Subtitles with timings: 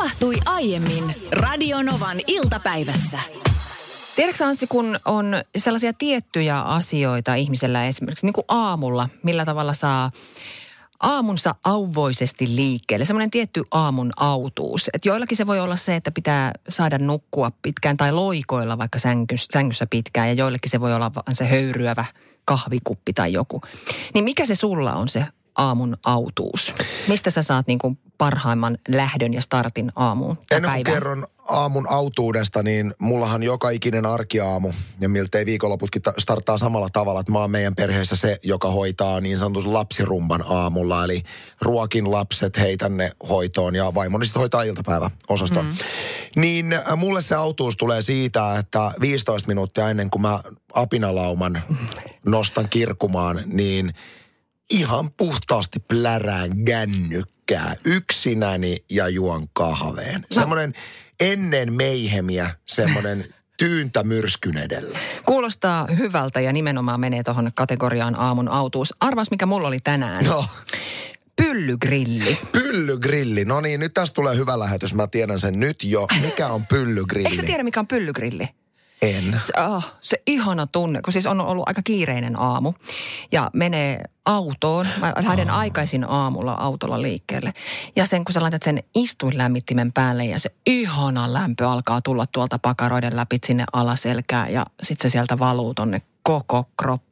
[0.00, 3.18] tapahtui aiemmin Radionovan iltapäivässä.
[4.16, 10.10] Tiedätkö Anssi, kun on sellaisia tiettyjä asioita ihmisellä esimerkiksi niin kuin aamulla, millä tavalla saa
[11.00, 13.04] aamunsa auvoisesti liikkeelle.
[13.04, 14.90] Semmoinen tietty aamun autuus.
[14.92, 19.48] Et joillakin se voi olla se, että pitää saada nukkua pitkään tai loikoilla vaikka sängyssä,
[19.52, 20.28] sängyssä pitkään.
[20.28, 22.04] Ja joillekin se voi olla se höyryävä
[22.44, 23.60] kahvikuppi tai joku.
[24.14, 25.24] Niin mikä se sulla on se
[25.60, 26.74] aamun autuus?
[27.08, 32.62] Mistä sä saat niin kuin parhaimman lähdön ja startin aamuun Ennen kuin kerron aamun autuudesta,
[32.62, 37.50] niin mullahan joka ikinen arkiaamu ja miltei viikonloputkin ta- starttaa samalla tavalla, että mä oon
[37.50, 41.04] meidän perheessä se, joka hoitaa niin sanotun lapsirumban aamulla.
[41.04, 41.22] Eli
[41.60, 45.64] ruokin lapset, heitän ne hoitoon ja vaimoni sitten hoitaa iltapäiväosaston.
[45.64, 45.72] Mm.
[46.36, 50.40] Niin äh, mulle se autuus tulee siitä, että 15 minuuttia ennen kuin mä
[50.74, 51.62] apinalauman
[52.24, 53.94] nostan kirkumaan, niin
[54.70, 60.26] ihan puhtaasti plärään gännykkää yksinäni ja juon kahveen.
[60.30, 60.74] Semmoinen
[61.20, 64.98] ennen meihemiä, semmoinen tyyntä myrskyn edellä.
[65.26, 68.94] Kuulostaa hyvältä ja nimenomaan menee tuohon kategoriaan aamun autuus.
[69.00, 70.24] Arvas, mikä mulla oli tänään.
[70.24, 70.44] No,
[71.36, 72.38] Pyllygrilli.
[72.52, 73.44] pyllygrilli.
[73.44, 74.94] No niin, nyt tästä tulee hyvä lähetys.
[74.94, 76.06] Mä tiedän sen nyt jo.
[76.20, 77.28] Mikä on pyllygrilli?
[77.28, 78.48] Eikö sä tiedä, mikä on pyllygrilli?
[79.02, 79.34] En.
[79.40, 82.72] Se, oh, se ihana tunne, kun siis on ollut aika kiireinen aamu
[83.32, 84.86] ja menee autoon.
[85.00, 87.52] Mä lähden aikaisin aamulla autolla liikkeelle.
[87.96, 92.58] Ja sen, kun sä laitat sen istuinlämmittimen päälle ja se ihana lämpö alkaa tulla tuolta
[92.58, 96.68] pakaroiden läpi sinne alaselkään ja sitten se sieltä valuu tonne koko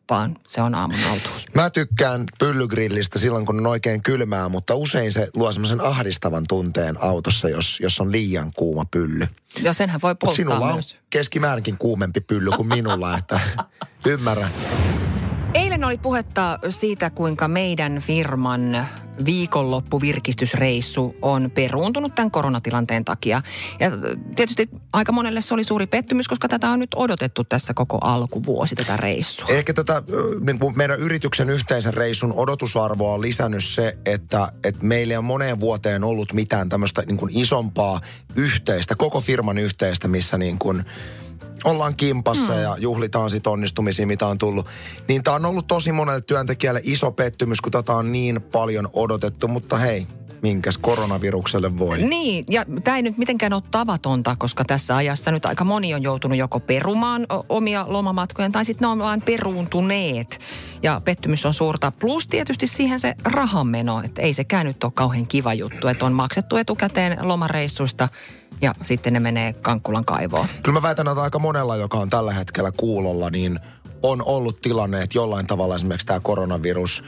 [0.08, 0.36] kroppaan.
[0.46, 1.46] Se on aamun autuus.
[1.54, 7.02] Mä tykkään pyllygrillistä silloin, kun on oikein kylmää, mutta usein se luo semmoisen ahdistavan tunteen
[7.02, 9.26] autossa, jos, jos on liian kuuma pylly.
[9.62, 10.96] Ja senhän voi polttaa sinulla on myös.
[11.10, 13.40] keskimäärinkin kuumempi pylly kuin minulla, että
[14.06, 14.50] ymmärrän.
[15.78, 18.86] Eilen oli puhetta siitä, kuinka meidän firman
[19.24, 23.42] viikonloppuvirkistysreissu on peruuntunut tämän koronatilanteen takia.
[23.80, 23.90] Ja
[24.36, 28.74] tietysti aika monelle se oli suuri pettymys, koska tätä on nyt odotettu tässä koko alkuvuosi,
[28.74, 29.48] tätä reissua.
[29.48, 34.84] Ehkä tätä ö, niin kuin meidän yrityksen yhteisen reissun odotusarvoa on lisännyt se, että, että
[34.84, 38.00] meillä ei ole moneen vuoteen ollut mitään tämmöistä niin kuin isompaa
[38.36, 40.84] yhteistä, koko firman yhteistä, missä niin kuin
[41.64, 42.58] ollaan kimpassa mm.
[42.58, 44.66] ja juhlitaan sit onnistumisia, mitä on tullut.
[45.08, 49.48] Niin tämä on ollut tosi monelle työntekijälle iso pettymys, kun tätä on niin paljon odotettu,
[49.48, 50.06] mutta hei,
[50.42, 52.02] minkäs koronavirukselle voi.
[52.02, 56.02] Niin, ja tämä ei nyt mitenkään ole tavatonta, koska tässä ajassa nyt aika moni on
[56.02, 60.40] joutunut joko perumaan omia lomamatkojaan tai sitten ne on vaan peruuntuneet.
[60.82, 61.92] Ja pettymys on suurta.
[62.00, 66.12] Plus tietysti siihen se rahanmeno, että ei sekään nyt ole kauhean kiva juttu, että on
[66.12, 68.08] maksettu etukäteen lomareissuista
[68.60, 70.46] ja sitten ne menee Kankkulan kaivoon.
[70.62, 73.60] Kyllä mä väitän, että aika monella, joka on tällä hetkellä kuulolla, niin
[74.02, 77.04] on ollut tilanne, että jollain tavalla esimerkiksi tämä koronavirus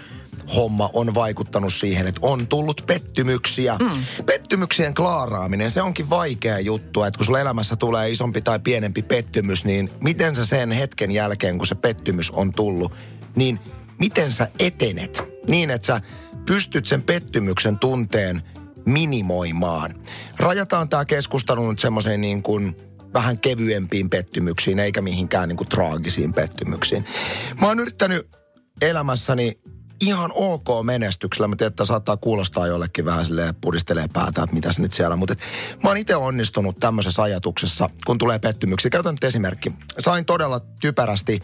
[0.56, 3.76] homma on vaikuttanut siihen, että on tullut pettymyksiä.
[3.78, 4.24] Mm.
[4.26, 9.64] Pettymyksien klaaraaminen, se onkin vaikea juttu, että kun sulla elämässä tulee isompi tai pienempi pettymys,
[9.64, 12.92] niin miten sä sen hetken jälkeen, kun se pettymys on tullut,
[13.36, 13.60] niin
[13.98, 16.00] miten sä etenet niin, että sä
[16.46, 18.42] pystyt sen pettymyksen tunteen
[18.86, 19.94] minimoimaan.
[20.36, 22.76] Rajataan tämä keskustelu nyt semmoiseen niin kuin
[23.14, 27.04] vähän kevyempiin pettymyksiin, eikä mihinkään niin kuin traagisiin pettymyksiin.
[27.60, 28.28] Mä oon yrittänyt
[28.82, 29.60] elämässäni
[30.00, 31.48] ihan ok menestyksellä.
[31.48, 35.16] Mä tiedän, että saattaa kuulostaa jollekin vähän silleen pudistelee päätä, että mitäs nyt siellä.
[35.16, 35.34] Mutta
[35.84, 38.90] mä oon itse onnistunut tämmöisessä ajatuksessa, kun tulee pettymyksiä.
[38.90, 39.72] Käytän nyt esimerkki.
[39.98, 41.40] Sain todella typerästi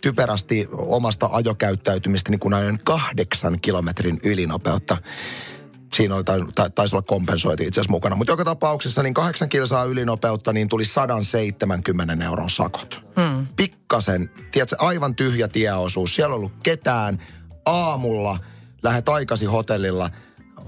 [0.00, 4.96] typerästi omasta ajokäyttäytymistäni, kun ajoin kahdeksan kilometrin ylinopeutta
[5.94, 8.16] siinä oli, tai, tai, taisi olla kompensoiti itse asiassa mukana.
[8.16, 13.00] Mutta joka tapauksessa niin kahdeksan kilsaa ylinopeutta, niin tuli 170 euron sakot.
[13.20, 13.46] Hmm.
[13.56, 16.14] Pikkasen, tiedätkö, aivan tyhjä tieosuus.
[16.14, 17.22] Siellä ei ollut ketään.
[17.64, 18.38] Aamulla
[18.82, 20.10] lähdet aikasi hotellilla,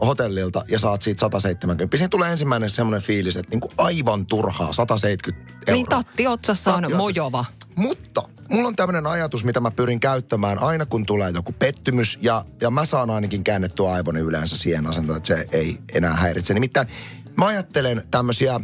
[0.00, 1.96] hotellilta ja saat siitä 170.
[1.96, 5.74] Siinä tulee ensimmäinen semmoinen fiilis, että niin kuin aivan turhaa 170 euroa.
[5.74, 7.44] Niin tatti otsassa on mojova.
[7.76, 12.18] Mutta mulla on tämmöinen ajatus, mitä mä pyrin käyttämään aina kun tulee joku pettymys.
[12.22, 16.54] Ja, ja mä saan ainakin käännettyä aivoni yleensä siihen asentoon, että se ei enää häiritse.
[16.54, 16.88] Nimittäin
[17.36, 18.60] mä ajattelen tämmöisiä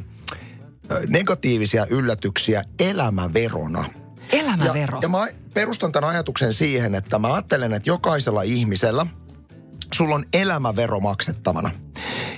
[1.09, 3.85] negatiivisia yllätyksiä elämäverona.
[4.32, 4.99] Elämävero.
[4.99, 9.06] Ja, ja mä perustan tämän ajatuksen siihen, että mä ajattelen, että jokaisella ihmisellä
[9.94, 11.70] sulla on elämävero maksettavana.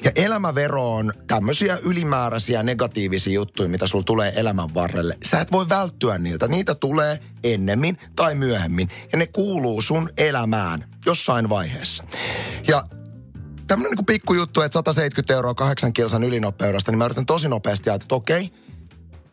[0.07, 5.19] Ja elämävero on tämmöisiä ylimääräisiä negatiivisia juttuja, mitä sulla tulee elämän varrelle.
[5.25, 6.49] Sä et voi välttyä niiltä.
[6.49, 8.89] Niitä tulee ennemmin tai myöhemmin.
[9.13, 12.05] Ja ne kuuluu sun elämään jossain vaiheessa.
[12.69, 12.85] Ja
[13.67, 18.05] tämmöinen niin pikkujuttu, että 170 euroa kahdeksan kilsan ylinopeudesta, niin mä yritän tosi nopeasti ajatella,
[18.05, 18.53] että okei,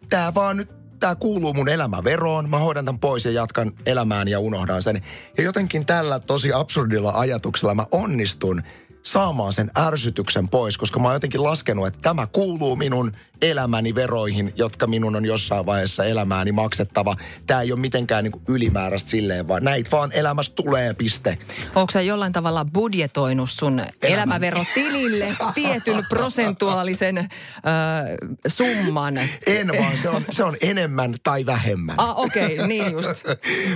[0.10, 0.70] tää vaan nyt,
[1.00, 5.04] tää kuuluu mun elämäveroon, mä hoidan tämän pois ja jatkan elämään ja unohdan sen.
[5.38, 8.64] Ja jotenkin tällä tosi absurdilla ajatuksella mä onnistun
[9.04, 13.12] saamaan sen ärsytyksen pois, koska mä oon jotenkin laskenut, että tämä kuuluu minun
[13.44, 17.16] elämäni veroihin, jotka minun on jossain vaiheessa elämääni maksettava.
[17.48, 21.38] Tämä ei ole mitenkään niin ylimääräistä silleen, vaan näitä vaan elämässä tulee piste.
[21.76, 27.24] Onko sä jollain tavalla budjetoinut sun elämäverotilille tietyn prosentuaalisen ö,
[28.48, 29.18] summan?
[29.48, 31.96] En vaan, se on, se on enemmän tai vähemmän.
[31.98, 33.16] Ah, okei, okay, niin just.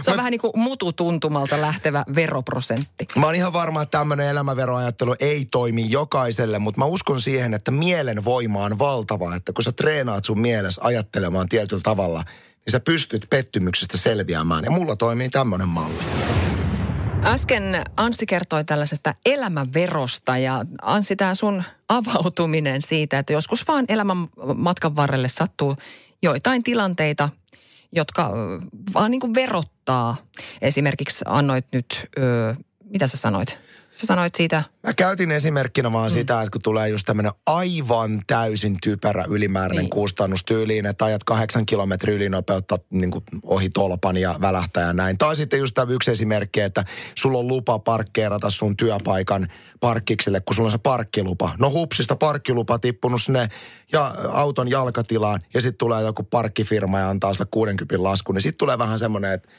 [0.01, 3.07] Se on mä, vähän niin kuin mututuntumalta lähtevä veroprosentti.
[3.15, 7.71] Mä oon ihan varma, että tämmöinen elämäveroajattelu ei toimi jokaiselle, mutta mä uskon siihen, että
[7.71, 12.23] mielen voima on valtava, että kun sä treenaat sun mielessä ajattelemaan tietyllä tavalla,
[12.65, 14.63] niin sä pystyt pettymyksestä selviämään.
[14.63, 16.03] Ja mulla toimii tämmöinen malli.
[17.23, 24.27] Äsken Anssi kertoi tällaisesta elämäverosta ja Anssi tämä sun avautuminen siitä, että joskus vaan elämän
[24.55, 25.75] matkan varrelle sattuu
[26.23, 27.29] joitain tilanteita,
[27.91, 28.31] jotka
[28.93, 30.17] vaan niin kuin verottaa.
[30.61, 32.09] Esimerkiksi annoit nyt,
[32.83, 33.66] mitä sä sanoit?
[33.97, 34.63] Sä sanoit siitä...
[34.87, 36.13] Mä käytin esimerkkinä vaan mm.
[36.13, 39.89] sitä, että kun tulee just tämmöinen aivan täysin typerä ylimääräinen niin.
[39.89, 45.17] kustannus tyyliin, että ajat kahdeksan kilometrin ylinopeutta niin kuin ohi tolpan ja välähtää ja näin.
[45.17, 46.85] Tai sitten just tämä yksi esimerkki, että
[47.15, 49.47] sulla on lupa parkkeerata sun työpaikan
[49.79, 51.55] parkkikselle, kun sulla on se parkkilupa.
[51.59, 53.49] No hupsista parkkilupa tippunut sinne
[53.91, 58.57] ja auton jalkatilaan ja sitten tulee joku parkkifirma ja antaa sille 60 lasku, niin sitten
[58.57, 59.49] tulee vähän semmoinen, että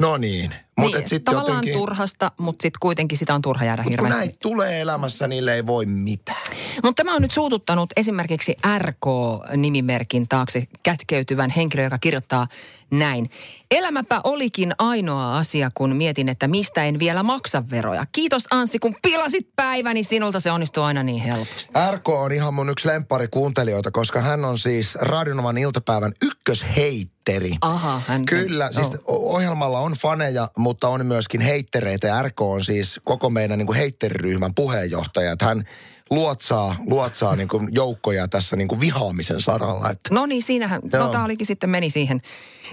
[0.00, 0.54] No niin.
[0.78, 1.74] Mut niin, sit tavallaan jotenkin...
[1.74, 4.18] turhasta, mutta sitten kuitenkin sitä on turha jäädä Mut hirveästi.
[4.18, 6.46] Kun näin tulee elämässä, niille ei voi mitään.
[6.82, 12.46] Mutta tämä on nyt suututtanut esimerkiksi RK-nimimerkin taakse kätkeytyvän henkilö, joka kirjoittaa
[12.90, 13.30] näin.
[13.70, 18.06] Elämäpä olikin ainoa asia, kun mietin, että mistä en vielä maksa veroja.
[18.12, 21.72] Kiitos Anssi, kun pilasit päiväni, sinulta se onnistuu aina niin helposti.
[21.92, 27.56] RK on ihan mun yksi lempari kuuntelijoita, koska hän on siis Radionovan iltapäivän ykkösheitteri.
[27.60, 28.24] Aha, hän...
[28.24, 32.22] Kyllä, siis ohjelmalla on faneja, mutta on myöskin heittereitä.
[32.22, 35.32] RK on siis koko meidän niin kuin heitteriryhmän puheenjohtaja.
[35.32, 35.64] Että hän
[36.10, 39.90] luotsaa, luotsaa niin kuin joukkoja tässä niin kuin vihaamisen saralla.
[39.90, 40.14] Että.
[40.14, 41.06] No niin, siinähän, no Joo.
[41.06, 42.20] no tämä olikin sitten meni siihen,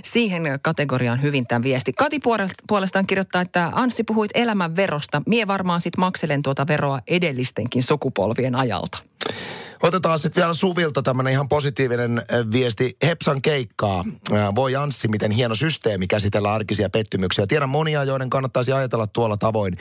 [0.04, 1.94] siihen kategoriaan hyvin tämä viesti.
[1.94, 2.20] Kati
[2.68, 5.22] puolestaan kirjoittaa, että Anssi puhuit elämän verosta.
[5.26, 8.98] Mie varmaan sitten makselen tuota veroa edellistenkin sukupolvien ajalta.
[9.84, 12.98] Otetaan sitten vielä Suvilta tämmöinen ihan positiivinen viesti.
[13.04, 14.04] Hepsan keikkaa.
[14.56, 17.48] Voi Anssi, miten hieno systeemi käsitellä arkisia pettymyksiä.
[17.48, 19.78] Tiedän monia, joiden kannattaisi ajatella tuolla tavoin.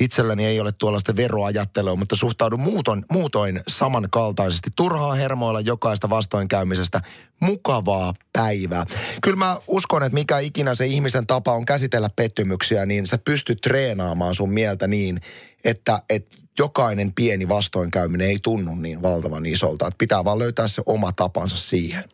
[0.00, 4.70] Itselläni ei ole tuollaista veroajattelua, mutta suhtaudun muutoin, muutoin samankaltaisesti.
[4.76, 7.02] Turhaa hermoilla jokaista vastoinkäymisestä.
[7.40, 8.86] Mukavaa päivää.
[9.22, 13.60] Kyllä mä uskon, että mikä ikinä se ihmisen tapa on käsitellä pettymyksiä, niin sä pystyt
[13.60, 15.20] treenaamaan sun mieltä niin,
[15.66, 19.86] että, että jokainen pieni vastoinkäyminen ei tunnu niin valtavan isolta.
[19.86, 22.04] Että pitää vaan löytää se oma tapansa siihen.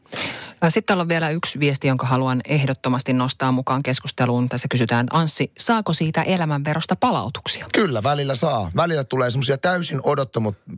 [0.64, 4.48] Sitten täällä on vielä yksi viesti, jonka haluan ehdottomasti nostaa mukaan keskusteluun.
[4.48, 7.66] Tässä kysytään, Anssi, saako siitä elämänverosta palautuksia?
[7.72, 8.70] Kyllä, välillä saa.
[8.76, 10.00] Välillä tulee semmoisia täysin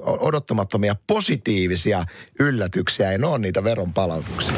[0.01, 2.05] odottamattomia positiivisia
[2.41, 4.57] yllätyksiä, ja ne on niitä veron palautuksia.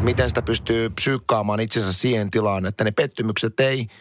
[0.00, 3.86] Miten sitä pystyy psyykkaamaan itsensä siihen tilaan, että ne pettymykset ei–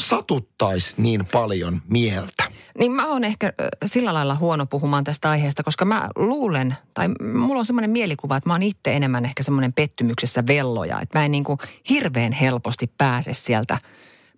[0.00, 2.44] satuttaisi niin paljon mieltä?
[2.78, 3.52] Niin mä oon ehkä
[3.86, 8.48] sillä lailla huono puhumaan tästä aiheesta, koska mä luulen, tai mulla on semmoinen mielikuva, että
[8.48, 11.00] mä oon itse enemmän ehkä semmoinen pettymyksessä velloja.
[11.00, 11.58] Että mä en niin kuin
[11.90, 13.78] hirveän helposti pääse sieltä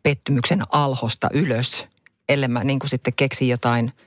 [0.02, 1.86] pettymyksen alhosta ylös,
[2.28, 3.92] ellei mä niin kuin sitten keksi jotain–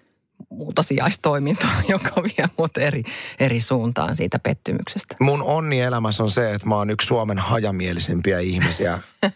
[0.49, 3.03] muuta sijaistoimintaa, joka vie mut eri,
[3.39, 5.15] eri suuntaan siitä pettymyksestä.
[5.19, 8.99] Mun onni elämässä on se, että mä oon yksi Suomen hajamielisimpiä ihmisiä.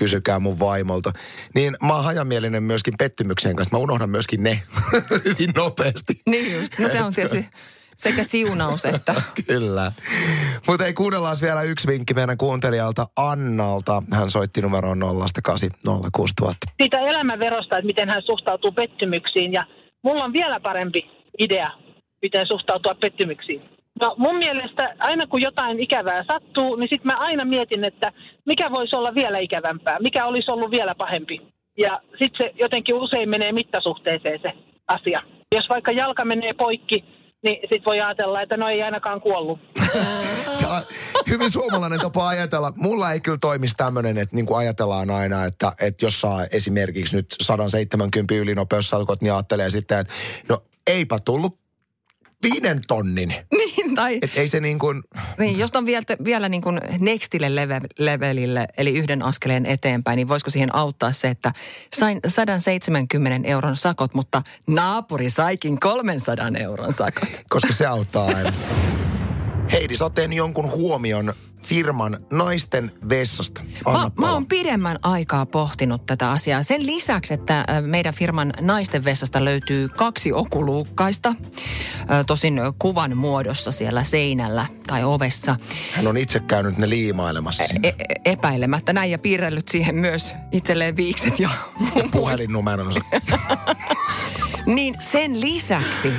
[0.00, 1.12] Kysykää mun vaimolta.
[1.54, 3.76] Niin mä oon hajamielinen myöskin pettymyksen kanssa.
[3.76, 4.62] Mä unohdan myöskin ne
[5.24, 6.20] hyvin nopeasti.
[6.26, 6.78] Niin just.
[6.78, 7.46] No se on tietysti
[7.96, 9.14] sekä siunaus että...
[9.46, 9.92] Kyllä.
[10.66, 14.02] Mutta ei kuunnellaan vielä yksi vinkki meidän kuuntelijalta Annalta.
[14.12, 15.00] Hän soitti numeroon
[15.44, 15.70] 08
[16.82, 19.66] Siitä elämänverosta, että miten hän suhtautuu pettymyksiin ja
[20.02, 21.70] mulla on vielä parempi idea,
[22.22, 23.62] miten suhtautua pettymyksiin.
[24.00, 28.12] No mun mielestä aina kun jotain ikävää sattuu, niin sitten mä aina mietin, että
[28.46, 31.40] mikä voisi olla vielä ikävämpää, mikä olisi ollut vielä pahempi.
[31.78, 34.52] Ja sitten se jotenkin usein menee mittasuhteeseen se
[34.88, 35.22] asia.
[35.54, 37.04] Jos vaikka jalka menee poikki,
[37.42, 39.58] niin sitten voi ajatella, että no ei ainakaan kuollut.
[41.30, 42.72] hyvin suomalainen tapa ajatella.
[42.76, 47.16] Mulla ei kyllä toimisi tämmöinen, että niin kuin ajatellaan aina, että, että jos saa esimerkiksi
[47.16, 50.12] nyt 170 ylinopeussalkot, niin ajattelee sitten, että
[50.48, 51.59] no eipä tullut
[52.42, 53.34] viiden tonnin.
[53.60, 54.18] Niin, tai...
[54.22, 55.02] Et ei se niin kuin...
[55.38, 60.28] Niin, jos on vielä, vielä niin kuin nextille leve, levelille, eli yhden askeleen eteenpäin, niin
[60.28, 61.52] voisiko siihen auttaa se, että
[61.94, 67.42] sain 170 euron sakot, mutta naapuri saikin 300 euron sakot.
[67.48, 68.52] Koska se auttaa aina.
[69.72, 71.34] Heidi, sä oot jonkun huomion
[71.66, 73.60] firman naisten vessasta?
[73.84, 76.62] Anna Mä, mä oon pidemmän aikaa pohtinut tätä asiaa.
[76.62, 81.34] Sen lisäksi, että meidän firman naisten vessasta löytyy kaksi okuluukkaista,
[82.26, 85.56] tosin kuvan muodossa siellä seinällä tai ovessa.
[85.92, 87.88] Hän on itse käynyt ne liimailemassa sinne.
[87.88, 91.50] E- e- epäilemättä näin ja piirrellyt siihen myös itselleen viikset ja
[92.12, 93.00] Puhelinnumeronsa.
[94.66, 96.12] Niin sen lisäksi,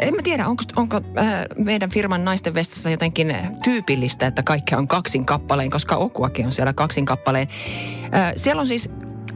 [0.00, 4.88] en mä tiedä, onko, onko äh, meidän firman naisten vessassa jotenkin tyypillistä, että kaikkea on
[4.88, 7.48] kaksin kappaleen, koska okuakin on siellä kaksin kappaleen.
[8.14, 8.90] Äh, siellä on siis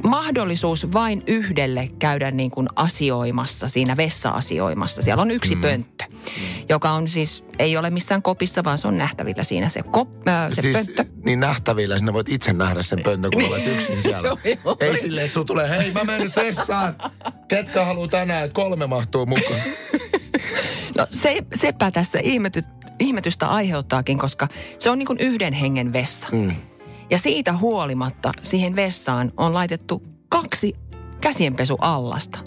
[0.04, 5.02] mahdollisuus vain yhdelle käydä niin kuin asioimassa, siinä vessa-asioimassa.
[5.02, 5.60] Siellä on yksi mm.
[5.60, 6.04] pönttö,
[6.68, 10.50] joka on siis, ei ole missään kopissa, vaan se on nähtävillä siinä se, kop, äh,
[10.50, 11.04] se siis pönttö.
[11.24, 14.28] niin nähtävillä, sinä voit itse nähdä sen pöntön, kun olet yksin siellä.
[14.28, 14.76] Joo, joo.
[14.80, 16.96] Ei silleen, että sulla tulee, hei mä menen vessaan.
[17.48, 19.60] Ketkä haluaa tänään, että kolme mahtuu mukaan.
[20.98, 22.62] No se, sepä tässä ihmety,
[22.98, 26.28] ihmetystä aiheuttaakin, koska se on niin kuin yhden hengen vessa.
[26.32, 26.52] Mm.
[27.10, 30.74] Ja siitä huolimatta siihen vessaan on laitettu kaksi
[31.20, 32.38] käsienpesuallasta.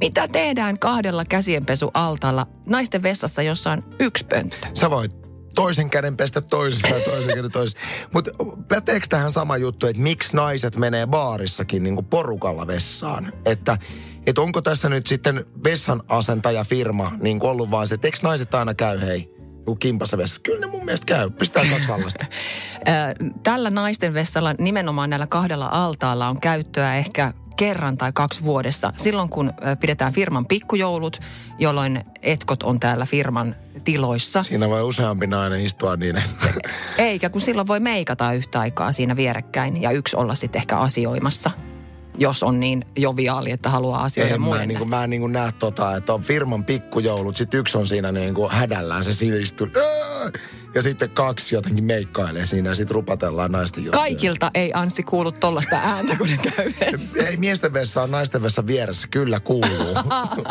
[0.00, 4.66] Mitä tehdään kahdella käsienpesualtaalla naisten vessassa, jossa on yksi pönttö?
[4.74, 5.12] Sä voit
[5.54, 7.78] toisen käden pestä toisessa ja toisen käden toisessa.
[8.14, 8.30] Mutta
[8.68, 13.32] päteekö tähän sama juttu, että miksi naiset menee baarissakin niin porukalla vessaan?
[13.44, 13.78] Että
[14.26, 18.74] et onko tässä nyt sitten vessan asentajafirma niin ollut vaan se, että eikö naiset aina
[18.74, 19.37] käy hei?
[19.76, 20.40] Kimpassa vessassa.
[20.42, 21.30] Kyllä ne mun mielestä käy.
[21.30, 22.24] Pistää kaksi allasta.
[23.42, 28.92] Tällä naisten vessalla nimenomaan näillä kahdella altaalla on käyttöä ehkä kerran tai kaksi vuodessa.
[28.96, 31.20] Silloin kun pidetään firman pikkujoulut,
[31.58, 34.42] jolloin etkot on täällä firman tiloissa.
[34.42, 36.22] Siinä voi useampi nainen istua niin.
[36.98, 41.50] Eikä kun silloin voi meikata yhtä aikaa siinä vierekkäin ja yksi olla sitten ehkä asioimassa,
[42.18, 44.68] jos on niin joviaali, että haluaa asioida En mä, muiden.
[44.68, 47.36] niin kuin, mä en niin kuin näe tota, että on firman pikkujoulut.
[47.36, 49.68] Sitten yksi on siinä niin kuin hädällään se sivistuu.
[50.78, 54.02] Ja sitten kaksi jotenkin meikkailee siinä ja sitten rupatellaan naisten juttuja.
[54.02, 57.18] Kaikilta ei Anssi kuulu tollasta ääntä, kun ne käy vessassa.
[57.18, 59.94] Ei miesten vessa on naisten vessa vieressä, kyllä kuuluu.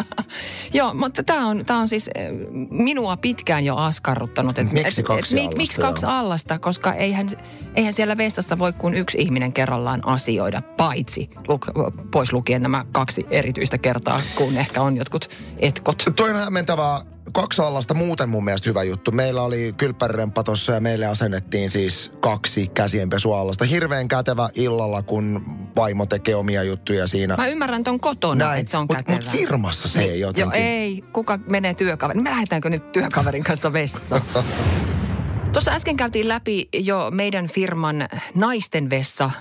[0.74, 2.32] Joo, mutta tämä on, tää on siis eh,
[2.70, 4.60] minua pitkään jo askarruttanut.
[4.60, 7.28] Et, Miksi kaksi mi- allasta, Miksi kaksi allasta, koska eihän,
[7.76, 11.66] eihän siellä vessassa voi kuin yksi ihminen kerrallaan asioida, paitsi luk,
[12.12, 15.30] pois lukien nämä kaksi erityistä kertaa, kun ehkä on jotkut
[15.60, 16.04] etkot.
[16.16, 17.17] Toi on hämmentävää.
[17.38, 19.12] Kaksi allasta muuten mun mielestä hyvä juttu.
[19.12, 23.66] Meillä oli kylppäriremppa tossa ja meille asennettiin siis kaksi käsienpesuallasta.
[23.66, 25.42] Hirveän kätevä illalla, kun
[25.76, 27.36] vaimo tekee omia juttuja siinä.
[27.38, 29.22] Mä ymmärrän ton kotona, että se on Mut- kätevää.
[29.22, 30.62] Mut firmassa se ei Joo, jotenkin.
[30.62, 31.04] ei.
[31.14, 32.24] Kuka menee työkaverin?
[32.24, 34.22] Me lähdetäänkö nyt työkaverin kanssa vessaan?
[35.54, 39.32] Tuossa äsken käytiin läpi jo meidän firman naisten vessa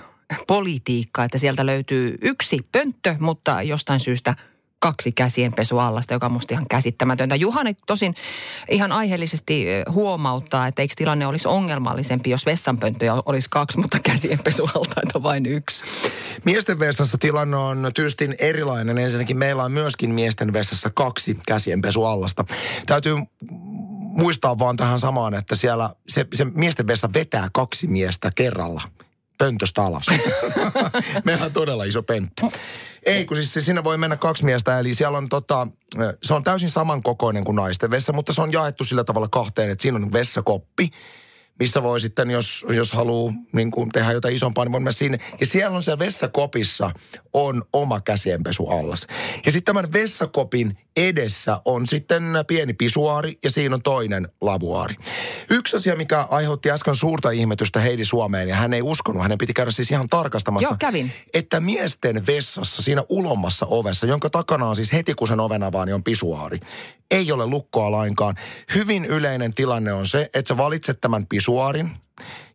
[0.47, 4.35] politiikka, että sieltä löytyy yksi pönttö, mutta jostain syystä
[4.79, 7.35] kaksi käsienpesuallasta, joka on musta ihan käsittämätöntä.
[7.35, 8.15] Juhani tosin
[8.69, 15.45] ihan aiheellisesti huomauttaa, että eikö tilanne olisi ongelmallisempi, jos vessanpönttöjä olisi kaksi, mutta käsienpesualtaita vain
[15.45, 15.83] yksi.
[16.45, 18.97] Miesten vessassa tilanne on tyystin erilainen.
[18.97, 22.45] Ensinnäkin meillä on myöskin miesten vessassa kaksi käsienpesuallasta.
[22.85, 23.15] Täytyy
[24.17, 28.81] muistaa vaan tähän samaan, että siellä se, se miesten vessa vetää kaksi miestä kerralla
[29.37, 30.05] pöntöstä alas.
[31.25, 32.47] Meillä on todella iso pönttö.
[33.05, 35.67] Ei, kun siis siinä voi mennä kaksi miestä, eli siellä on tota,
[36.23, 39.81] se on täysin samankokoinen kuin naisten vessa, mutta se on jaettu sillä tavalla kahteen, että
[39.81, 40.91] siinä on vessakoppi,
[41.59, 45.19] missä voi sitten, jos, jos haluaa niin kuin tehdä jotain isompaa, niin voi mennä sinne.
[45.39, 46.91] Ja siellä on siellä vessakopissa
[47.33, 49.07] on oma käsienpesuallas.
[49.45, 54.95] Ja sitten tämän vessakopin edessä on sitten pieni pisuaari ja siinä on toinen lavuaari.
[55.49, 59.53] Yksi asia, mikä aiheutti äsken suurta ihmetystä Heidi Suomeen ja hän ei uskonut, hänen piti
[59.53, 60.69] käydä siis ihan tarkastamassa.
[60.69, 61.11] Joo, kävin.
[61.33, 65.85] Että miesten vessassa, siinä ulommassa ovessa, jonka takana on siis heti kun sen oven avaa,
[65.85, 66.59] niin on pisuaari.
[67.11, 68.35] Ei ole lukkoa lainkaan.
[68.75, 71.91] Hyvin yleinen tilanne on se, että sä valitset tämän pisuaarin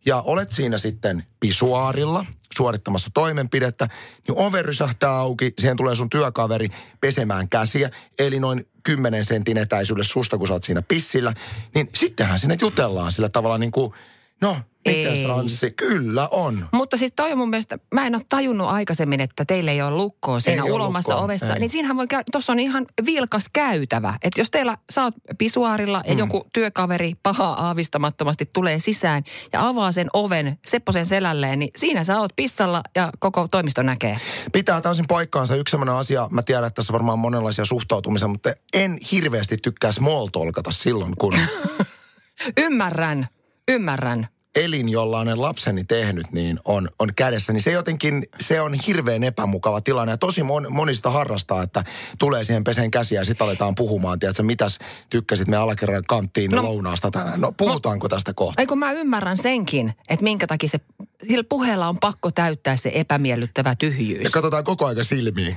[0.05, 3.87] ja olet siinä sitten pisuaarilla suorittamassa toimenpidettä,
[4.27, 6.69] niin ove rysähtää auki, siihen tulee sun työkaveri
[7.01, 11.33] pesemään käsiä, eli noin 10 sentin etäisyydessä susta, kun sä oot siinä pissillä,
[11.75, 13.93] niin sittenhän sinne jutellaan sillä tavalla niin kuin,
[14.41, 15.25] no, mitäs Ei.
[15.31, 15.71] Anssi?
[15.71, 16.69] Kyllä on.
[16.73, 19.91] Mutta siis toi on mun mielestä, mä en ole tajunnut aikaisemmin, että teille ei ole
[19.91, 21.53] lukkoa siinä Ei ulomassa lukkoa, ovessa.
[21.53, 21.59] ei.
[21.59, 24.13] Niin siinähän voi tuossa on ihan vilkas käytävä.
[24.23, 26.11] Että jos teillä, sä oot pisuaarilla Mm.
[26.11, 29.23] ja joku työkaveri pahaa aavistamattomasti tulee sisään
[29.53, 34.17] ja avaa sen oven Sepposen selälleen, niin siinä sä oot pissalla ja koko toimisto näkee.
[34.53, 35.55] Pitää täysin paikkaansa.
[35.55, 39.91] Yksi sellainen asia, mä tiedän, että tässä varmaan on monenlaisia suhtautumisia, mutta en hirveästi tykkää
[39.91, 41.33] small talkata silloin, kun...
[42.65, 43.27] Ymmärrän,
[43.71, 44.27] ymmärrän.
[44.55, 49.23] elin, jolla on lapseni tehnyt, niin on, on kädessä, niin se jotenkin, se on hirveän
[49.23, 50.13] epämukava tilanne.
[50.13, 51.83] Ja tosi mon, monista harrastaa, että
[52.19, 54.19] tulee siihen peseen käsiä ja sitten aletaan puhumaan.
[54.19, 54.79] Tiedätkö, mitäs
[55.09, 57.41] tykkäsit me alakerran kanttiin no, lounaasta tänään?
[57.41, 58.61] No puhutaanko no, tästä kohta?
[58.61, 60.79] Eikö mä ymmärrän senkin, että minkä takia se,
[61.27, 64.23] sillä puheella on pakko täyttää se epämiellyttävä tyhjyys.
[64.23, 65.55] Ja katsotaan koko aika silmiin.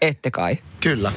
[0.00, 0.58] Ette kai.
[0.80, 1.12] Kyllä.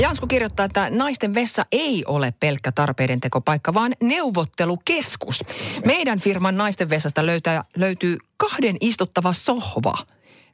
[0.00, 5.44] Jansku kirjoittaa, että naisten vessa ei ole pelkkä tarpeiden tekopaikka, vaan neuvottelukeskus.
[5.84, 9.98] Meidän firman naisten vessasta löytää, löytyy kahden istuttava sohva.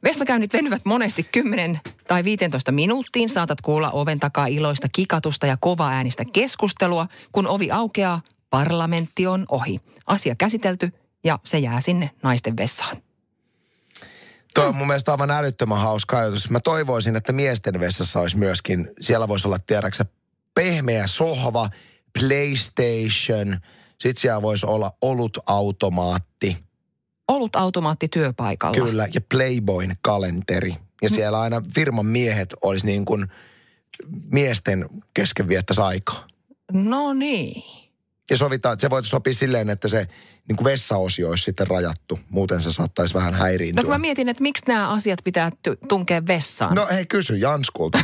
[0.05, 3.29] Vessakäynnit venyvät monesti 10 tai 15 minuuttiin.
[3.29, 7.07] Saatat kuulla oven takaa iloista kikatusta ja kova äänistä keskustelua.
[7.33, 9.81] Kun ovi aukeaa, parlamentti on ohi.
[10.07, 10.93] Asia käsitelty
[11.25, 13.08] ja se jää sinne naisten vessaan.
[14.55, 16.51] Tuo on mun mielestä aivan älyttömän hauska ajatus.
[16.51, 20.05] Mä toivoisin, että miesten vessassa olisi myöskin, siellä voisi olla tiedäksä
[20.55, 21.71] pehmeä sohva,
[22.19, 23.61] PlayStation,
[23.99, 26.57] sitten siellä voisi olla olutautomaatti.
[27.29, 28.87] Olutautomaatti työpaikalla.
[28.87, 30.77] Kyllä, ja Playboyn kalenteri.
[31.03, 33.27] Ja siellä aina firman miehet olisi niin kuin
[34.33, 36.27] miesten kesken viettäisi aikaa.
[36.73, 37.88] No niin.
[38.31, 40.07] Ja sovitaan, että se voisi sopia silleen, että se
[40.49, 42.21] niin kuin vessaosio olisi sitten rajattu.
[42.31, 43.83] Muuten se saattaisi vähän häiriintyä.
[43.83, 45.51] No kun mä mietin, että miksi nämä asiat pitää
[45.89, 46.75] tunkea vessaan.
[46.75, 47.99] No hei, kysy Janskulta.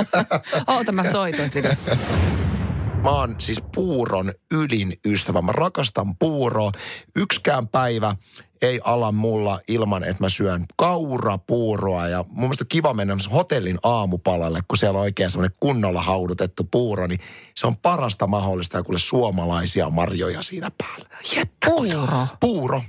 [0.66, 1.78] Oota, mä soitan sinne.
[3.02, 5.42] Mä oon siis puuron ylin ystävä.
[5.42, 6.72] Mä rakastan puuroa.
[7.16, 8.14] Yksikään päivä
[8.62, 12.08] ei ala mulla ilman, että mä syön kaurapuuroa.
[12.08, 16.64] Ja mun mielestä on kiva mennä hotellin aamupalalle, kun siellä on oikein semmoinen kunnolla haudutettu
[16.64, 17.06] puuro.
[17.06, 17.20] Niin
[17.54, 21.08] se on parasta mahdollista ja kuule suomalaisia marjoja siinä päällä.
[21.66, 22.26] Puuro?
[22.40, 22.82] Puuro.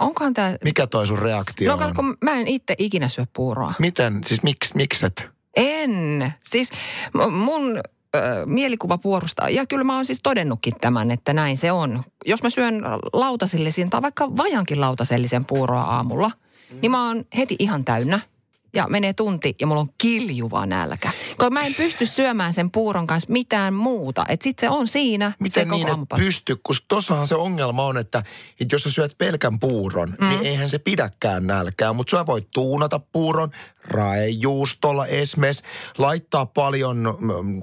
[0.00, 0.56] Onkohan tää...
[0.64, 2.16] Mikä toi sun reaktio no, on?
[2.20, 3.74] mä en itse ikinä syö puuroa.
[3.78, 4.20] Miten?
[4.26, 5.26] Siis miksi, mikset?
[5.56, 6.32] En.
[6.44, 6.70] Siis
[7.30, 7.80] mun
[8.46, 9.48] mielikuva puorusta.
[9.48, 12.02] Ja kyllä mä oon siis todennutkin tämän, että näin se on.
[12.26, 16.78] Jos mä syön lautasellisen tai vaikka vajankin lautasellisen puuroa aamulla, mm.
[16.82, 18.20] niin mä oon heti ihan täynnä
[18.74, 21.12] ja menee tunti ja mulla on kiljuva nälkä.
[21.36, 24.24] Koska mä en pysty syömään sen puuron kanssa mitään muuta.
[24.28, 25.32] Että sit se on siinä.
[25.38, 26.56] Miten se niin, että pysty?
[26.56, 28.22] Kun tossahan se ongelma on, että,
[28.60, 30.28] että jos sä syöt pelkän puuron, niin mm.
[30.28, 31.92] niin eihän se pidäkään nälkää.
[31.92, 33.50] Mutta sä voit tuunata puuron
[33.84, 35.62] raejuustolla esimerkiksi,
[35.98, 37.60] laittaa paljon mm,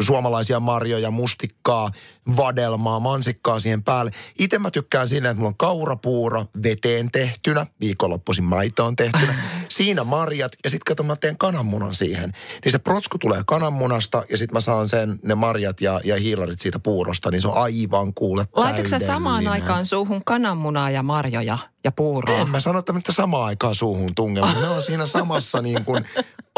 [0.00, 1.90] suomalaisia marjoja, mustikkaa,
[2.36, 4.10] vadelmaa, mansikkaa siihen päälle.
[4.38, 9.34] Itse mä tykkään siinä, että mulla on kaurapuuro veteen tehtynä, viikonloppuisin maitoon tehtynä.
[9.68, 12.32] Siinä marjat ja sitten kato mä teen kananmunan siihen.
[12.64, 16.60] Niin se protsku tulee kananmunasta ja sitten mä saan sen, ne marjat ja, ja hiilarit
[16.60, 21.92] siitä puurosta, niin se on aivan kuule Laitatko samaan aikaan suuhun kananmunaa ja marjoja ja
[21.92, 22.38] puuroa?
[22.38, 24.52] En mä sano, että samaan aikaan suuhun tungella.
[24.52, 26.04] Ne on siinä samassa niin kuin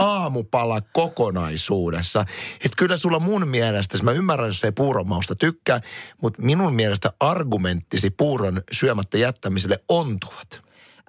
[0.00, 2.24] aamupala kokonaisuudessa.
[2.54, 5.80] Että kyllä sulla mun mielestä, mä ymmärrän, jos ei puuron mausta tykkää,
[6.22, 10.62] mutta minun mielestä argumenttisi puuron syömättä jättämiselle ontuvat.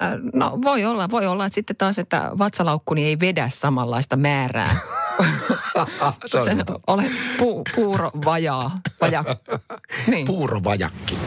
[0.03, 4.75] Äh, no voi olla, voi olla, että sitten taas, että vatsalaukkuni ei vedä samanlaista määrää.
[6.25, 6.47] se on
[6.87, 8.81] ole pu, puuro vajaa.
[9.01, 9.23] Vaja.
[10.07, 10.27] Niin.
[10.27, 11.17] Puuro vajakki.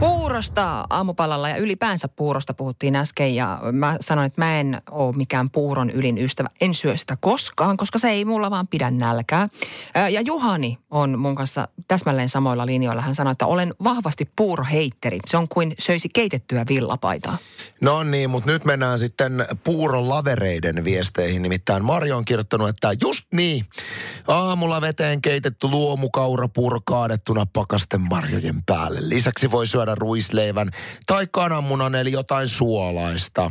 [0.00, 5.50] Puurosta aamupalalla ja ylipäänsä puurosta puhuttiin äsken ja mä sanoin, että mä en ole mikään
[5.50, 6.48] puuron ylin ystävä.
[6.60, 9.48] En syö sitä koskaan, koska se ei mulla vaan pidä nälkää.
[10.10, 13.02] Ja Juhani on mun kanssa täsmälleen samoilla linjoilla.
[13.02, 15.18] Hän sanoi, että olen vahvasti puuroheitteri.
[15.26, 17.38] Se on kuin söisi keitettyä villapaitaa.
[17.80, 21.42] No niin, mutta nyt mennään sitten puuron lavereiden viesteihin.
[21.42, 23.66] Nimittäin Marjo on kirjoittanut, että just niin.
[24.28, 28.98] Aamulla veteen keitetty luomukaurapuuro kaadettuna pakasten marjojen päälle.
[29.02, 30.70] Lisäksi voi syödä syödä ruisleivän
[31.06, 33.50] tai kananmunan eli jotain suolaista.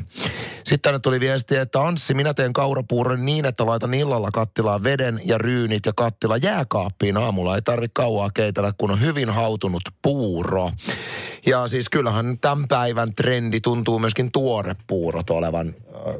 [0.55, 5.21] Sitten tänne tuli viesti, että Anssi, minä teen kaurapuuron niin, että laitan illalla kattilaan veden
[5.25, 7.55] ja ryynit ja kattila jääkaappiin aamulla.
[7.55, 10.71] Ei tarvitse kauaa keitellä, kun on hyvin hautunut puuro.
[11.45, 16.15] Ja siis kyllähän tämän päivän trendi tuntuu myöskin tuorepuurot olevan äh,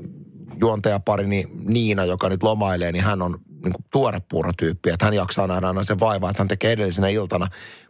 [0.62, 5.68] juontajaparini Niina, joka nyt lomailee, niin hän on niin kuin tuorepuurotyyppi, että hän jaksaa nähdä
[5.68, 7.48] aina sen vaivaa, että hän tekee edellisenä iltana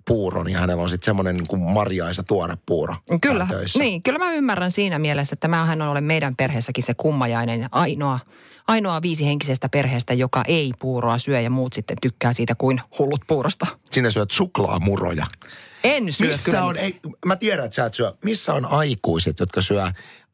[0.07, 4.71] puuron ja hänellä on sitten semmoinen niin kuin marjaisa tuorepuuro Kyllä, niin, kyllä mä ymmärrän
[4.71, 8.19] siinä mielessä, että mähän olen meidän perheessäkin se kummajainen ainoa,
[8.67, 13.67] ainoa viisihenkisestä perheestä, joka ei puuroa syö ja muut sitten tykkää siitä kuin hullut puurosta.
[13.91, 15.25] Sinä syöt suklaamuroja.
[15.83, 16.63] En syö Missä kyllä.
[16.63, 18.13] on, ei, mä tiedän, että sä et syö.
[18.23, 19.83] Missä on aikuiset, jotka syö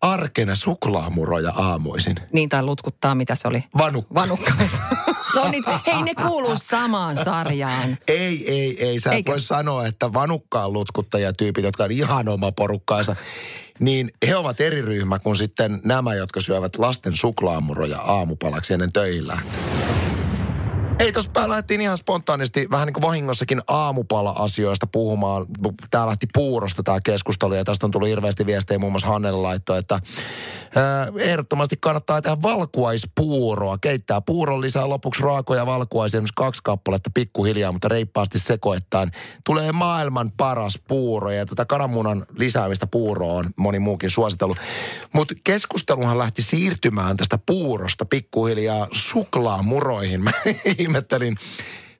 [0.01, 2.15] arkena suklaamuroja aamuisin?
[2.33, 3.63] Niin, tai lutkuttaa, mitä se oli?
[3.77, 4.15] Vanukka.
[4.15, 4.51] Vanukka.
[5.35, 7.97] No niin, hei ne kuuluu samaan sarjaan.
[8.07, 8.99] Ei, ei, ei.
[8.99, 13.15] Sä et voi sanoa, että vanukkaan lutkuttajatyypit, jotka on ihan oma porukkaansa,
[13.79, 19.27] niin he ovat eri ryhmä kuin sitten nämä, jotka syövät lasten suklaamuroja aamupalaksi ennen töihin
[19.27, 19.59] lähtöä.
[20.99, 25.45] Ei, tuossa lähdettiin ihan spontaanisti vähän niin kuin vahingossakin aamupala-asioista puhumaan.
[25.91, 29.75] Tää lähti puurosta tämä keskustelu ja tästä on tullut hirveästi viestejä muun muassa Hannelle laitto,
[29.75, 29.99] että
[30.75, 33.77] ää, ehdottomasti kannattaa tehdä valkuaispuuroa.
[33.77, 39.11] Keittää puuron lisää lopuksi raakoja valkuaisia, esimerkiksi kaksi kappaletta pikkuhiljaa, mutta reippaasti sekoittain.
[39.43, 44.57] Tulee maailman paras puuro ja tätä kananmunan lisäämistä puuroon on moni muukin suositellut.
[45.13, 50.21] Mutta keskusteluhan lähti siirtymään tästä puurosta pikkuhiljaa suklaamuroihin.
[50.85, 51.37] Ihmettelin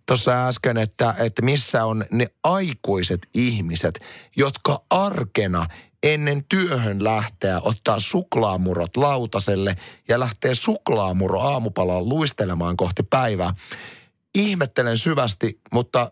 [0.06, 4.00] tuossa äsken, että, että missä on ne aikuiset ihmiset,
[4.38, 5.68] jotka arkena
[6.04, 9.76] ennen työhön lähteä ottaa suklaamurot lautaselle
[10.10, 13.54] ja lähtee suklaamuro aamupalaan luistelemaan kohti päivää.
[14.36, 16.12] Ihmettelen syvästi, mutta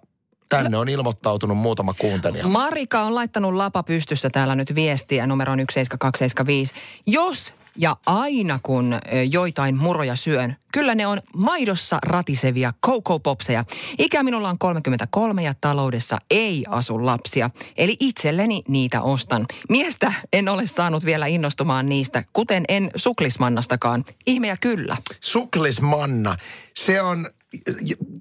[0.49, 2.47] tänne on ilmoittautunut muutama kuuntelija.
[2.47, 6.73] Marika on laittanut lapa pystyssä täällä nyt viestiä numeroon 17275.
[7.07, 8.95] Jos ja aina kun
[9.29, 13.65] joitain muroja syön, kyllä ne on maidossa ratisevia Coco Popseja.
[13.97, 19.45] Ikä minulla on 33 ja taloudessa ei asu lapsia, eli itselleni niitä ostan.
[19.69, 24.05] Miestä en ole saanut vielä innostumaan niistä, kuten en suklismannastakaan.
[24.27, 24.97] Ihmeä kyllä.
[25.21, 26.37] Suklismanna,
[26.75, 27.27] se on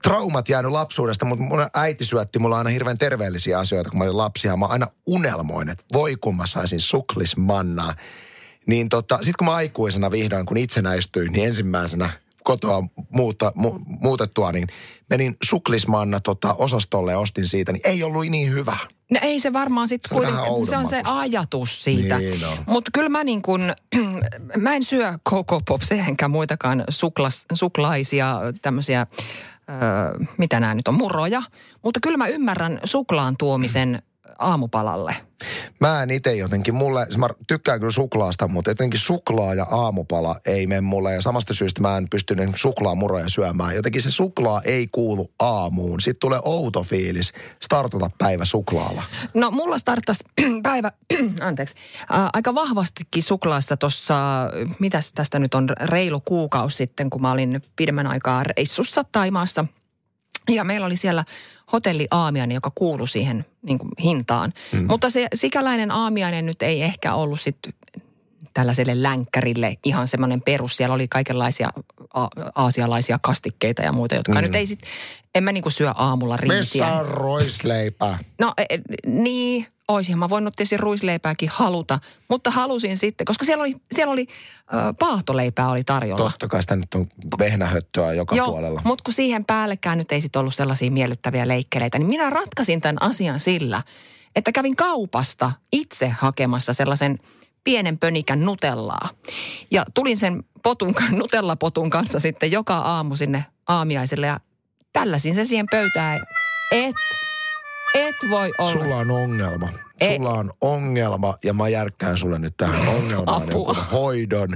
[0.03, 4.17] traumat jäänyt lapsuudesta, mutta mun äiti syötti mulla aina hirveän terveellisiä asioita, kun mä olin
[4.17, 4.57] lapsia.
[4.57, 7.95] Mä aina unelmoin, että voi kun mä saisin suklismannaa.
[8.67, 12.11] Niin tota, sit kun mä aikuisena vihdoin, kun itsenäistyin, niin ensimmäisenä
[12.43, 14.69] kotoa muuta, mu, muutettua, niin
[15.11, 18.77] menin suklismanna tota, osastolle ja ostin siitä, niin ei ollut niin hyvä.
[19.11, 22.19] No ei se varmaan sitten kuitenkin, se on se ajatus siitä.
[22.19, 22.49] Niin, no.
[22.67, 23.73] Mutta kyllä mä niin kun,
[24.57, 29.07] mä en syö Coco Pops enkä muitakaan suklas, suklaisia tämmöisiä,
[29.71, 31.43] öö, mitä nämä nyt on, muroja.
[31.85, 34.03] Mutta kyllä mä ymmärrän suklaan tuomisen
[34.39, 35.17] aamupalalle?
[35.81, 40.37] Mä en itse jotenkin, mulle, siis mä tykkään kyllä suklaasta, mutta jotenkin suklaa ja aamupala
[40.47, 41.13] ei mene mulle.
[41.13, 43.75] Ja samasta syystä mä en pysty suklaamuroja syömään.
[43.75, 46.01] Jotenkin se suklaa ei kuulu aamuun.
[46.01, 49.03] Sitten tulee outo fiilis startata päivä suklaalla.
[49.35, 50.25] No mulla starttasi
[50.63, 50.93] päivä,
[51.41, 51.75] anteeksi,
[52.15, 54.15] äh, aika vahvastikin suklaassa tuossa,
[54.79, 59.65] mitäs tästä nyt on, reilu kuukausi sitten, kun mä olin pidemmän aikaa reissussa Taimaassa.
[60.49, 61.25] Ja meillä oli siellä
[61.73, 64.53] hotelli aamiainen, joka kuului siihen niin kuin hintaan.
[64.73, 64.87] Mm.
[64.87, 67.73] Mutta se sikäläinen aamiainen nyt ei ehkä ollut sitten
[68.55, 70.77] tällaiselle länkkärille ihan semmoinen perus.
[70.77, 71.71] Siellä oli kaikenlaisia
[72.15, 74.41] a- aasialaisia kastikkeita ja muita, jotka mm.
[74.41, 74.89] nyt ei sitten,
[75.35, 76.85] en mä niinku syö aamulla riisiä.
[76.85, 78.19] Missä on roisleipä?
[78.39, 83.63] No e, e, niin, oisin mä voinut tietysti ruisleipääkin haluta, mutta halusin sitten, koska siellä
[83.63, 84.27] oli, siellä oli
[84.75, 86.31] ö, paahtoleipää oli tarjolla.
[86.31, 88.83] Totta kai sitä nyt on vehnähöttöä joka Joo, puolella.
[88.85, 93.03] mutta kun siihen päällekään nyt ei sitten ollut sellaisia miellyttäviä leikkeleitä, niin minä ratkaisin tämän
[93.03, 93.83] asian sillä,
[94.37, 97.19] että kävin kaupasta itse hakemassa sellaisen
[97.65, 99.09] pienen pönikän nutellaa.
[99.71, 104.41] Ja tulin sen potun, nutellapotun kanssa sitten joka aamu sinne aamiaiselle ja
[104.93, 106.21] tälläsin sen siihen pöytään.
[106.73, 106.95] Et
[107.95, 108.73] et voi olla.
[108.73, 109.69] Sulla on ongelma.
[110.01, 110.17] Ei.
[110.17, 114.49] Sulla on ongelma ja mä järkkään sulle nyt tähän ongelmaan joku hoidon.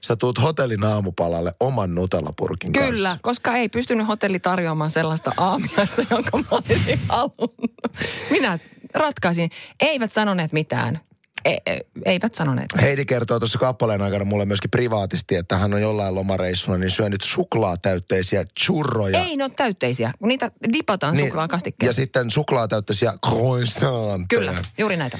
[0.00, 3.18] Sä tuut hotellin aamupalalle oman nutellapurkin Kyllä, kanssa.
[3.22, 7.54] koska ei pystynyt hotelli tarjoamaan sellaista aamiaista, jonka mä olisin halunnut.
[8.30, 8.58] Minä
[8.94, 9.50] ratkaisin.
[9.80, 11.00] Eivät sanoneet mitään.
[11.44, 12.68] E, e, eivät sanoneet.
[12.82, 17.20] Heidi kertoo tuossa kappaleen aikana mulle myöskin privaatisti, että hän on jollain lomareissulla, niin syönyt
[17.20, 19.18] suklaatäytteisiä churroja.
[19.18, 21.88] Ei ne ole täytteisiä, kun niitä dipataan niin, suklaakastikkeeseen.
[21.88, 24.40] Ja sitten suklaatäytteisiä croissantteja.
[24.40, 25.18] Kyllä, juuri näitä.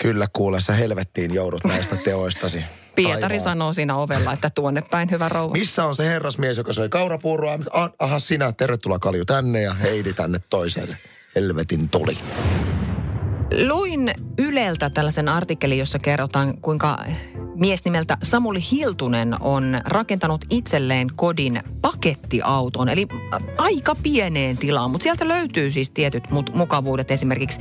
[0.00, 2.64] Kyllä kuule, sä helvettiin joudut näistä teoistasi.
[2.94, 3.40] Pietari Taivaan.
[3.40, 5.52] sanoo siinä ovella, että tuonne päin hyvä rouva.
[5.52, 7.58] Missä on se herrasmies, joka söi kaurapuuroa?
[7.98, 10.98] Aha, sinä, tervetuloa Kalju tänne ja Heidi tänne toiselle.
[11.34, 12.18] Helvetin tuli.
[13.68, 16.98] Luin Yleltä tällaisen artikkelin, jossa kerrotaan, kuinka
[17.60, 23.06] mies nimeltä Samuli Hiltunen on rakentanut itselleen kodin pakettiauton, eli
[23.58, 27.60] aika pieneen tilaan, mutta sieltä löytyy siis tietyt mukavuudet, esimerkiksi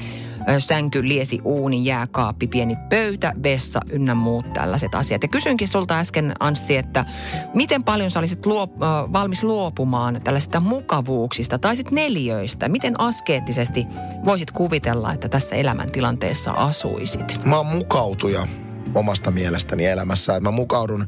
[0.60, 5.24] sänky, liesi, uuni, jääkaappi, pieni pöytä, vessa ynnä muut tällaiset asiat.
[5.24, 7.06] Ja kysynkin sulta äsken Anssi, että
[7.54, 8.72] miten paljon sä olisit luop,
[9.14, 12.70] valmis luopumaan tällaisista mukavuuksista tai sitten neljöistä?
[12.70, 13.86] Miten askeettisesti
[14.26, 17.46] voisit kuvitella, että tässä elämäntilanteessa asuisit?
[17.46, 18.48] Mä oon mukautuja
[18.96, 20.36] omasta mielestäni elämässä.
[20.36, 21.08] Että mä mukaudun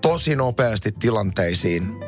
[0.00, 2.00] tosi nopeasti tilanteisiin,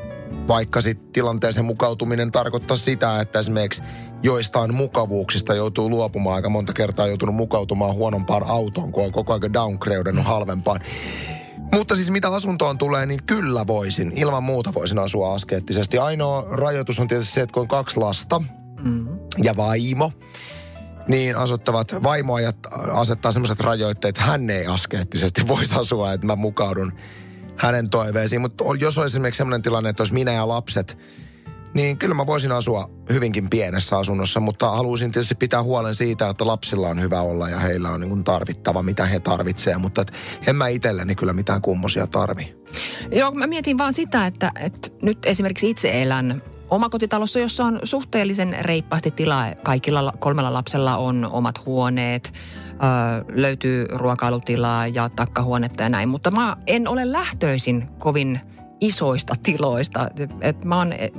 [0.48, 3.82] vaikka sitten tilanteeseen mukautuminen tarkoittaa sitä, että esimerkiksi
[4.22, 6.36] joistain mukavuuksista joutuu luopumaan.
[6.36, 10.80] Aika monta kertaa joutunut mukautumaan huonompaan autoon, kun on koko ajan downgradennut halvempaan.
[11.72, 14.12] Mutta siis mitä asuntoon tulee, niin kyllä voisin.
[14.16, 15.98] Ilman muuta voisin asua askeettisesti.
[15.98, 18.42] Ainoa rajoitus on tietysti se, että kun on kaksi lasta
[18.82, 19.08] mm.
[19.42, 20.12] ja vaimo,
[21.08, 22.34] niin asettavat, vaimo
[22.92, 26.92] asettaa sellaiset rajoitteet, että hän ei askeettisesti voisi asua, että mä mukaudun
[27.56, 28.40] hänen toiveisiin.
[28.40, 30.98] Mutta jos olisi esimerkiksi sellainen tilanne, että olisi minä ja lapset
[31.74, 36.46] niin kyllä mä voisin asua hyvinkin pienessä asunnossa, mutta haluaisin tietysti pitää huolen siitä, että
[36.46, 40.12] lapsilla on hyvä olla ja heillä on niin tarvittava, mitä he tarvitsevat, mutta et
[40.46, 42.56] en mä itselleni kyllä mitään kummosia tarvi.
[43.10, 46.42] Joo, mä mietin vaan sitä, että, että nyt esimerkiksi itse elän
[46.74, 49.54] omakotitalossa, jossa on suhteellisen reippaasti tilaa.
[49.62, 52.32] Kaikilla kolmella lapsella on omat huoneet,
[52.70, 56.08] ö, löytyy ruokailutilaa ja takkahuonetta ja näin.
[56.08, 58.40] Mutta mä en ole lähtöisin kovin
[58.80, 60.08] isoista tiloista.
[60.40, 61.10] Et mä oon e,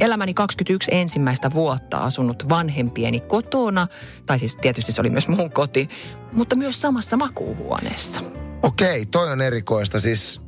[0.00, 3.86] elämäni 21 ensimmäistä vuotta asunut vanhempieni kotona,
[4.26, 5.88] tai siis tietysti se oli myös mun koti,
[6.32, 8.20] mutta myös samassa makuuhuoneessa.
[8.62, 10.00] Okei, toi on erikoista.
[10.00, 10.40] Siis,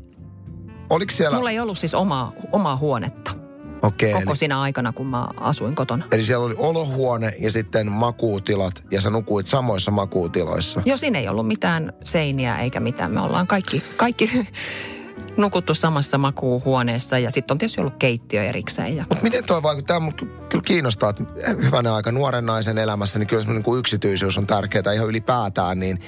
[0.91, 1.37] oliko siellä...
[1.37, 3.50] Mulla ei ollut siis omaa, omaa huonetta.
[3.83, 6.05] Okei, Koko eli, siinä aikana, kun mä asuin kotona.
[6.13, 10.83] eli siellä oli olohuone ja sitten makuutilat ja sä nukuit samoissa makuutiloissa.
[10.85, 13.11] Jo siinä ei ollut mitään seiniä eikä mitään.
[13.11, 14.31] Me ollaan kaikki, kaikki
[15.37, 18.97] nukuttu samassa makuuhuoneessa ja sitten on tietysti ollut keittiö erikseen.
[18.97, 19.05] Ja...
[19.09, 19.97] Mutta miten toi vaikuttaa?
[19.97, 21.25] Tämä mut kyllä kiinnostaa, että
[21.65, 26.01] hyvänä aika nuoren naisen elämässä, niin kyllä semmoinen niin yksityisyys on tärkeää ihan ylipäätään, niin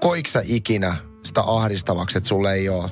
[0.00, 2.90] koiksä ikinä sitä ahdistavaksi, että sulle ei ole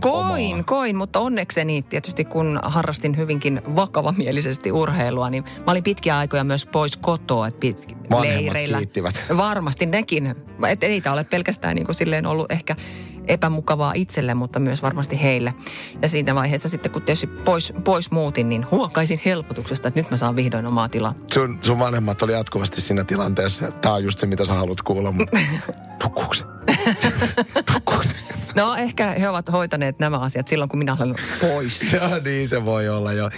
[0.00, 0.62] Koin, omaa?
[0.64, 6.66] koin, mutta onnekseni tietysti kun harrastin hyvinkin vakavamielisesti urheilua, niin mä olin pitkiä aikoja myös
[6.66, 8.78] pois kotoa, että pit, Vanhemmat leireillä.
[8.78, 9.24] kiittivät.
[9.36, 10.34] Varmasti nekin.
[10.68, 12.76] Et ei tämä ole pelkästään niin kuin silleen ollut ehkä
[13.28, 15.54] epämukavaa itselle, mutta myös varmasti heille.
[16.02, 20.16] Ja siinä vaiheessa sitten, kun tietysti pois, pois muutin, niin huokaisin helpotuksesta, että nyt mä
[20.16, 21.14] saan vihdoin omaa tilaa.
[21.34, 23.70] Sun, sun vanhemmat oli jatkuvasti siinä tilanteessa.
[23.70, 25.38] Tämä on just se, mitä sä haluat kuulla, mutta
[26.02, 26.44] nukkuuko se?
[27.74, 28.14] Nukkuuko se?
[28.56, 31.80] No ehkä he ovat hoitaneet nämä asiat silloin, kun minä olen pois.
[31.92, 33.30] Ja niin se voi olla jo.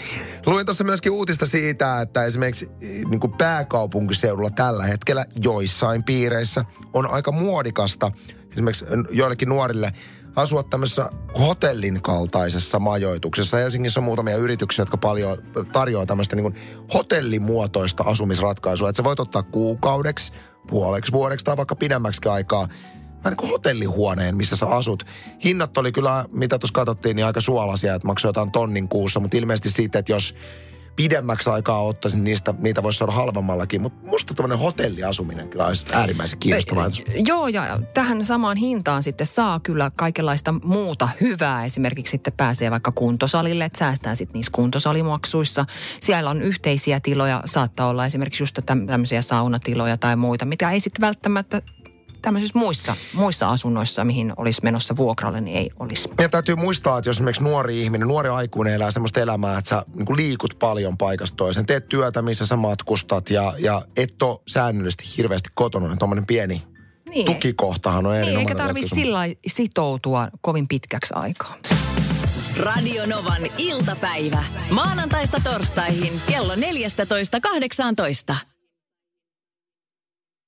[0.47, 7.11] Luin tuossa myöskin uutista siitä, että esimerkiksi niin kuin pääkaupunkiseudulla tällä hetkellä joissain piireissä on
[7.11, 8.11] aika muodikasta
[8.53, 9.93] esimerkiksi joillekin nuorille
[10.37, 13.57] asua tämmöisessä hotellin kaltaisessa majoituksessa.
[13.57, 15.39] Helsingissä on muutamia yrityksiä, jotka paljon
[15.73, 16.55] tarjoaa tämmöistä niin
[16.95, 18.89] hotellimuotoista asumisratkaisua.
[18.89, 20.33] Että sä voit ottaa kuukaudeksi,
[20.67, 22.69] puoleksi vuodeksi tai vaikka pidemmäksi aikaa
[23.25, 25.07] vähän niin kuin hotellihuoneen, missä sä asut.
[25.45, 29.37] Hinnat oli kyllä, mitä tuossa katsottiin, niin aika suolaisia, että maksoi jotain tonnin kuussa, mutta
[29.37, 30.35] ilmeisesti siitä, että jos
[30.97, 33.83] pidemmäksi aikaa ottaisin, niin niistä, niitä voisi saada halvemmallakin.
[33.83, 36.91] Mutta musta tämmöinen hotelliasuminen kyllä olisi äärimmäisen kiinnostavaa.
[37.27, 41.65] Joo, ja tähän samaan hintaan sitten saa kyllä kaikenlaista muuta hyvää.
[41.65, 45.65] Esimerkiksi sitten pääsee vaikka kuntosalille, että säästää sitten niissä kuntosalimaksuissa.
[46.01, 50.81] Siellä on yhteisiä tiloja, saattaa olla esimerkiksi just täm- tämmöisiä saunatiloja tai muita, mitä ei
[50.81, 51.63] sitten välttämättä
[52.25, 56.09] tämmöisissä muissa, muissa asunnoissa, mihin olisi menossa vuokralle, niin ei olisi.
[56.21, 59.85] Ja täytyy muistaa, että jos esimerkiksi nuori ihminen, nuori aikuinen elää semmoista elämää, että sä
[59.95, 64.39] niin kuin liikut paljon paikasta toiseen, teet työtä, missä sä matkustat ja, ja et ole
[64.49, 66.63] säännöllisesti hirveästi kotona, niin tuommoinen pieni
[67.11, 67.27] Niin.
[67.27, 71.57] tukikohtahan on Niin, erinomainen eikä tarvitse sillä sitoutua kovin pitkäksi aikaa.
[72.61, 74.45] Radio Novan iltapäivä.
[74.71, 76.61] Maanantaista torstaihin kello 14.18.